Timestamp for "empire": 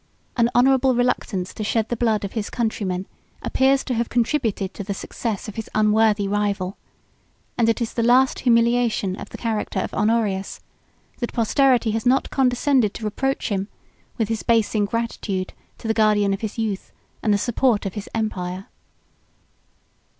18.15-18.65